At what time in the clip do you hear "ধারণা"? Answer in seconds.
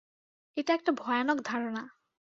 1.45-1.83